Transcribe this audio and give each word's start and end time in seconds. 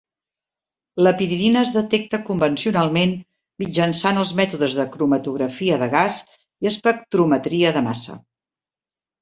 La 1.07 1.11
piridina 1.17 1.61
es 1.65 1.71
detecta 1.75 2.19
convencionalment 2.29 3.13
mitjançant 3.65 4.21
els 4.23 4.31
mètodes 4.41 4.79
de 4.79 4.87
cromatografia 4.97 5.79
de 5.85 5.93
gas 5.95 6.19
i 6.65 6.73
espectrometria 6.75 7.79
de 7.81 7.89
massa. 7.91 8.19